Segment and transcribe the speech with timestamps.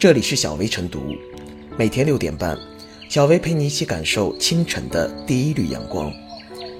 [0.00, 1.14] 这里是小薇晨读，
[1.76, 2.58] 每天六点半，
[3.10, 6.10] 小薇陪你一起感受清晨的第一缕阳光。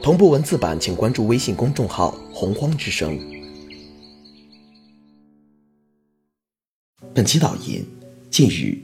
[0.03, 3.21] 同步文字版，请关注微信公众号“洪荒之声”。
[7.13, 7.85] 本期导言：
[8.31, 8.79] 近日，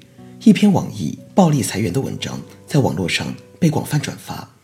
[0.45, 4.55] 一篇网易暴力裁员的文章在网络上被广泛转发。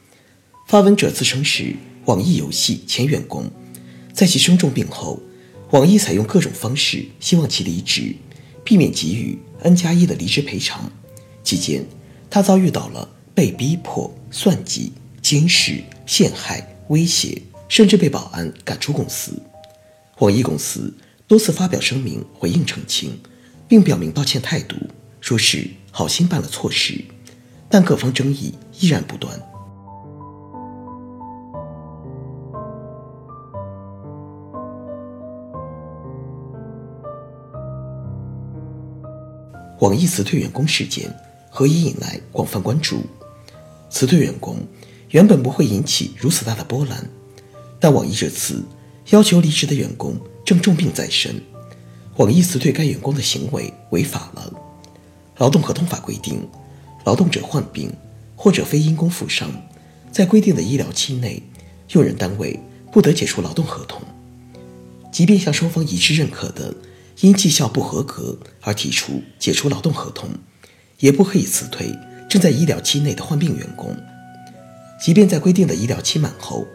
[0.69, 3.51] 发文者自称是网易游戏前员工，
[4.13, 5.23] 在其生重病后，
[5.71, 8.15] 网易采用各种方式希望其离职，
[8.73, 10.91] 避免给予 N 加一的离职赔偿。
[11.45, 11.85] 期间，
[12.31, 19.33] 他遭遇到了被逼迫、算计、监视、陷害、威胁，甚至被保安赶出公司。
[20.21, 20.91] 网易公司
[21.27, 23.21] 多次发表声明回应澄清，
[23.69, 24.75] 并表明道歉态度，
[25.21, 26.99] 说是好心办了错事，
[27.69, 29.39] 但各方争议依然不断。
[39.83, 41.13] 网易辞退员工事件
[41.51, 43.03] 何以引来广泛关注？
[43.91, 44.57] 辞退员工
[45.11, 47.05] 原本不会引起如此大的波澜，
[47.81, 48.63] 但网易这次
[49.11, 51.35] 要求离职的员工正重病在身，
[52.19, 54.53] 网易辞退该员工的行为违法了。
[55.39, 56.49] 劳动合同法规定，
[57.03, 57.93] 劳动者患病
[58.37, 59.51] 或者非因公负伤，
[60.13, 61.43] 在规定的医疗期内，
[61.91, 62.57] 用人单位
[62.93, 64.01] 不得解除劳动合同，
[65.11, 66.73] 即便向双方一致认可的。
[67.23, 70.29] 因绩效不合格而提出解除劳动合同，
[70.99, 71.97] 也不可以辞退
[72.29, 73.97] 正在医疗期内的患病员工。
[75.01, 76.67] 即便在规定的医疗期满后，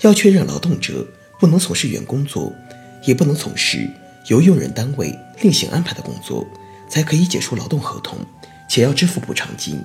[0.00, 1.06] 要确认劳动者
[1.38, 2.52] 不能从事原工作，
[3.04, 3.88] 也不能从事
[4.26, 6.44] 由用人单位另行安排的工作，
[6.88, 8.18] 才可以解除劳动合同，
[8.68, 9.80] 且要支付补偿金。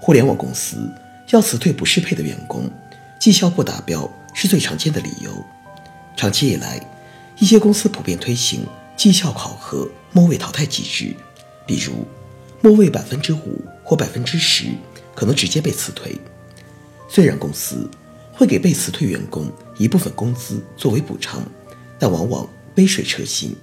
[0.00, 0.88] 互联网公司
[1.30, 2.70] 要辞退不适配的员工，
[3.18, 5.44] 绩效不达标是最常见的理由。
[6.16, 6.80] 长期以来，
[7.40, 8.64] 一些公司普遍推行。
[8.96, 11.14] 绩效考核末位淘汰机制，
[11.66, 12.06] 比如
[12.60, 14.66] 末位百分之五或百分之十，
[15.14, 16.16] 可能直接被辞退。
[17.08, 17.88] 虽然公司
[18.32, 21.42] 会给被辞退员工一部分工资作为补偿，
[21.98, 23.54] 但往往杯水车薪。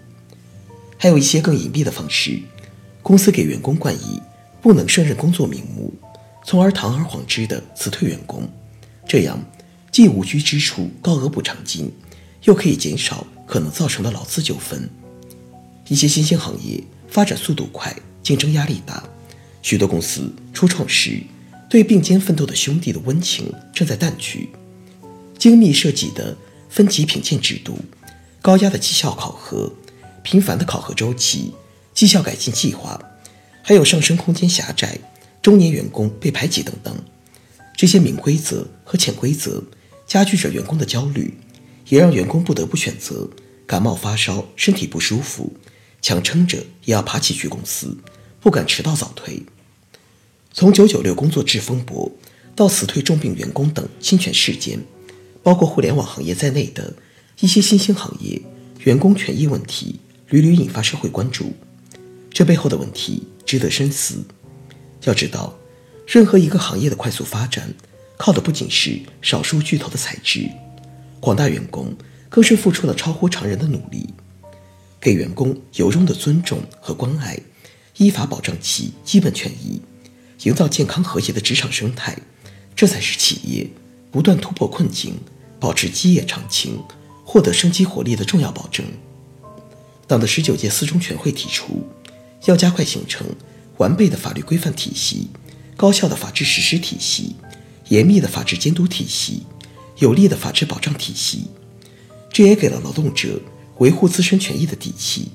[0.97, 2.40] 还有一些更隐蔽的方式，
[3.02, 4.22] 公司给员工冠以
[4.62, 5.91] 不能胜任工作名目，
[6.46, 8.47] 从而堂而皇之的辞退员工。
[9.08, 9.44] 这样
[9.91, 11.91] 既无需支出高额补偿金，
[12.44, 14.88] 又可以减少可能造成的劳资纠纷。
[15.88, 19.03] 一些新兴行业发展速度快，竞争压力大，
[19.62, 21.22] 许多公司初创时
[21.69, 24.50] 对并肩奋斗的兄弟的温情正在淡去。
[25.38, 26.38] 精密设计的
[26.70, 27.78] 分级品鉴制度、
[28.41, 29.74] 高压的绩效考核、
[30.22, 31.52] 频繁的考核周期、
[31.94, 33.02] 绩效改进计划，
[33.64, 35.00] 还有上升空间狭窄、
[35.41, 36.96] 中年员工被排挤等等，
[37.75, 39.64] 这些明规则和潜规则
[40.06, 41.34] 加剧着员工的焦虑，
[41.90, 43.28] 也让员工不得不选择
[43.66, 45.53] 感冒发烧、身体不舒服。
[46.03, 47.95] 强撑着也要爬起去公司，
[48.39, 49.44] 不敢迟到早退。
[50.51, 52.11] 从九九六工作制风波
[52.55, 54.79] 到辞退重病员工等侵权事件，
[55.44, 56.91] 包括互联网行业在内的
[57.39, 58.41] 一些新兴行业
[58.79, 59.99] 员工权益问题
[60.29, 61.53] 屡屡引发社会关注。
[62.31, 64.23] 这背后的问题值得深思。
[65.03, 65.55] 要知道，
[66.07, 67.72] 任何一个行业的快速发展，
[68.17, 70.49] 靠的不仅是少数巨头的才智，
[71.19, 71.95] 广大员工
[72.31, 74.08] 更是付出了超乎常人的努力。
[75.02, 77.38] 给员工由衷的尊重和关爱，
[77.97, 79.81] 依法保障其基本权益，
[80.44, 82.18] 营造健康和谐的职场生态，
[82.74, 83.70] 这才是企业
[84.12, 85.20] 不断突破困境、
[85.59, 86.81] 保持基业长青、
[87.25, 88.86] 获得生机活力的重要保证。
[90.08, 91.86] 党的十九届四中全会提出，
[92.46, 93.28] 要加快形成
[93.78, 95.28] 完备的法律规范体系、
[95.75, 97.36] 高效的法治实施体系、
[97.90, 99.44] 严密的法治监督体系、
[99.97, 101.47] 有力的法治保障体系，
[102.31, 103.40] 这也给了劳动者。
[103.78, 105.31] 维护自身权益的底气，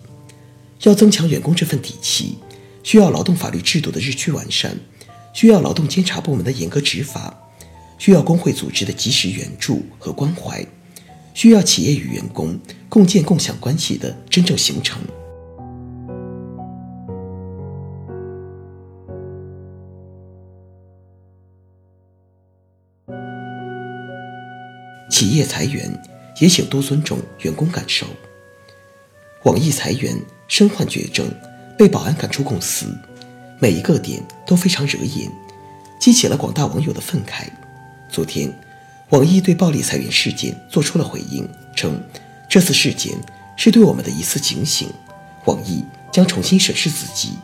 [0.84, 2.38] 要增强员工这份底气，
[2.84, 4.78] 需要劳动法律制度的日趋完善，
[5.32, 7.36] 需要劳动监察部门的严格执法，
[7.98, 10.64] 需要工会组织的及时援助和关怀，
[11.34, 12.56] 需要企业与员工
[12.88, 15.00] 共建共享关系的真正形成。
[25.10, 25.90] 企业裁员
[26.38, 28.06] 也请多尊重员工感受。
[29.44, 31.30] 网易裁员，身患绝症，
[31.78, 32.86] 被保安赶出公司，
[33.60, 35.30] 每一个点都非常惹眼，
[36.00, 37.46] 激起了广大网友的愤慨。
[38.10, 38.52] 昨天，
[39.10, 42.02] 网易对暴力裁员事件做出了回应，称
[42.48, 43.12] 这次事件
[43.56, 44.88] 是对我们的一次警醒，
[45.44, 47.34] 网易将重新审视自己。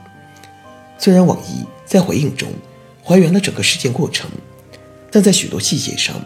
[0.98, 2.48] 虽然网易在回应中
[3.02, 4.30] 还原了整个事件过程，
[5.10, 6.20] 但在许多细节上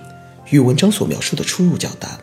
[0.50, 2.18] 与文章所描述的出入较大。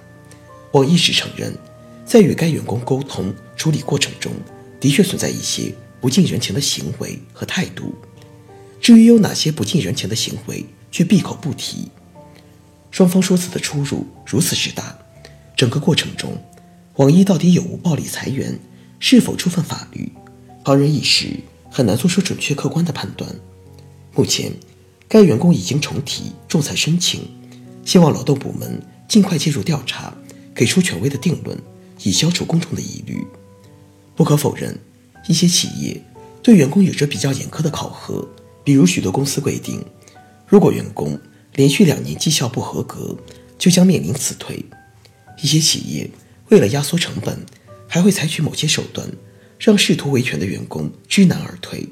[0.73, 1.57] 网易只承认。
[2.05, 4.33] 在与该员工沟通处理过程中，
[4.79, 7.95] 的确存在一些不近人情的行为和态度。
[8.81, 11.87] 至于有哪些不近人情的行为，却闭口不提。
[12.91, 14.99] 双方说辞的出入如此之大，
[15.55, 16.37] 整个过程中，
[16.97, 18.59] 网易到底有无暴力裁员，
[18.99, 20.11] 是否触犯法律，
[20.65, 21.39] 旁人一时
[21.71, 23.33] 很难做出准确客观的判断。
[24.13, 24.51] 目前，
[25.07, 27.21] 该员工已经重提仲裁申请，
[27.85, 30.13] 希望劳动部门尽快介入调查，
[30.55, 31.57] 给出权威的定论，
[32.03, 33.25] 以消除公众的疑虑。
[34.15, 34.77] 不可否认，
[35.27, 36.01] 一些企业
[36.41, 38.27] 对员工有着比较严苛的考核。
[38.63, 39.83] 比如，许多公司规定，
[40.47, 41.19] 如果员工
[41.55, 43.17] 连续两年绩效不合格，
[43.57, 44.63] 就将面临辞退。
[45.41, 46.09] 一些企业
[46.49, 47.45] 为了压缩成本，
[47.87, 49.09] 还会采取某些手段，
[49.59, 51.89] 让试图维权的员工知难而退。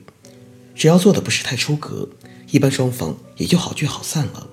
[0.75, 2.07] 只要做的不是太出格，
[2.51, 4.47] 一般双方也就好聚好散了。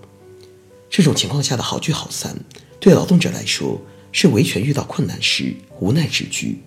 [0.90, 2.36] 这种情况下的好聚好散，
[2.80, 3.80] 对劳动者来说
[4.20, 6.58] 是维权遇到困难时无奈之举。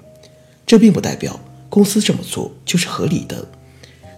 [0.65, 1.37] 这并不代表
[1.67, 3.45] 公司这么做就是合理的，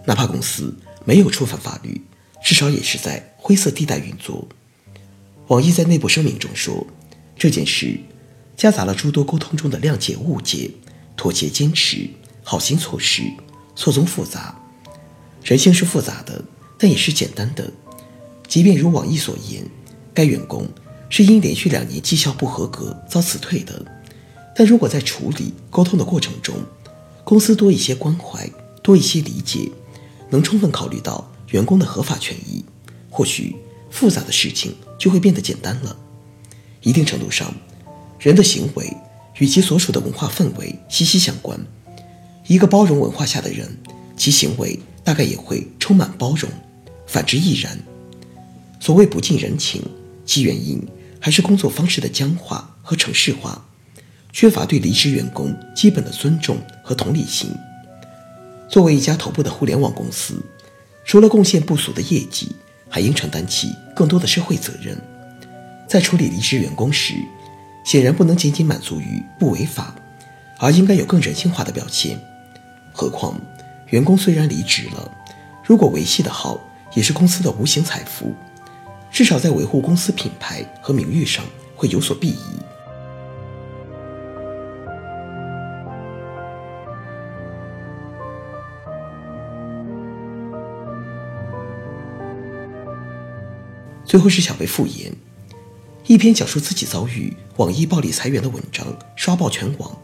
[0.06, 0.72] 哪怕公司。
[1.04, 2.00] 没有触犯法律，
[2.42, 4.48] 至少也是在灰色地带运作。
[5.48, 6.86] 网易在内部声明中说，
[7.36, 7.98] 这件事
[8.56, 10.70] 夹杂了诸多沟通中的谅解、误解、
[11.16, 12.08] 妥协、坚持、
[12.42, 13.22] 好心错失，
[13.74, 14.58] 错综复杂。
[15.42, 16.42] 人性是复杂的，
[16.78, 17.70] 但也是简单的。
[18.46, 19.62] 即便如网易所言，
[20.14, 20.66] 该员工
[21.16, 23.80] 是因连续两年绩效不合格遭辞退的，
[24.52, 26.56] 但如果在处理沟通的过程中，
[27.22, 28.50] 公司多一些关怀，
[28.82, 29.70] 多一些理解。
[30.28, 32.64] 能充分考虑到员工的合法权益，
[33.08, 33.54] 或许
[33.92, 35.96] 复杂的事情就会变得简单了。
[36.82, 37.54] 一定程度上，
[38.18, 38.92] 人的行为
[39.38, 41.56] 与其所处的文化氛围息息相关。
[42.48, 43.78] 一个包容文化下的人，
[44.16, 46.50] 其行为大概也会充满包容；
[47.06, 47.78] 反之亦然。
[48.80, 49.80] 所谓不近人情，
[50.26, 50.82] 其原因
[51.24, 53.64] 还是工作方式的僵化和程式化，
[54.30, 57.50] 缺乏对离职员工基本的尊重和同理心。
[58.68, 60.44] 作为一家头部的互联网公司，
[61.02, 62.54] 除了贡献不俗的业绩，
[62.90, 65.00] 还应承担起更多的社会责任。
[65.88, 67.14] 在处理离职员工时，
[67.86, 69.94] 显然不能仅仅满足于不违法，
[70.58, 72.20] 而应该有更人性化的表现。
[72.92, 73.40] 何况，
[73.88, 75.10] 员工虽然离职了，
[75.64, 76.60] 如果维系的好，
[76.92, 78.34] 也是公司的无形财富，
[79.14, 81.44] 至少在维护公司品牌和名誉上
[81.76, 82.36] 会有所裨益。
[94.04, 95.12] 最后是小贝复言，
[96.08, 98.84] 一篇讲述自己遭遇网易暴力裁员的文章
[99.14, 99.96] 刷爆全网。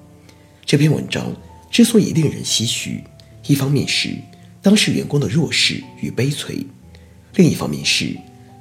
[0.64, 1.34] 这篇文章
[1.68, 3.02] 之所以令人唏嘘，
[3.48, 4.16] 一方面是
[4.62, 6.64] 当事员工的弱势与悲催，
[7.34, 8.16] 另一方面是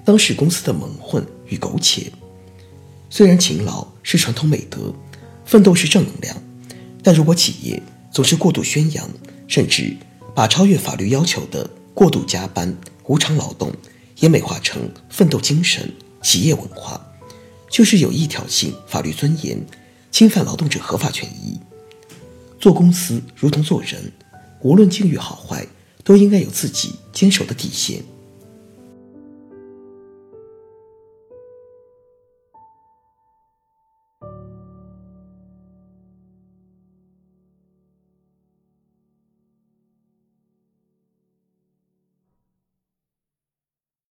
[0.09, 2.11] 当事公司的蒙混与苟且。
[3.11, 4.91] 虽然勤劳是传统美德，
[5.45, 6.35] 奋斗是正能量，
[7.03, 7.79] 但如果企业
[8.11, 9.07] 总是过度宣扬，
[9.47, 9.95] 甚至
[10.33, 12.75] 把超越法律要求的过度加班、
[13.05, 13.71] 无偿劳动，
[14.17, 16.99] 也美化成奋斗精神、企业文化，
[17.69, 19.63] 就是有意挑衅法律尊严，
[20.09, 21.59] 侵犯劳动者合法权益。
[22.59, 24.11] 做公司如同做人，
[24.61, 25.67] 无论境遇好坏，
[26.03, 28.01] 都应该有自己坚守的底线。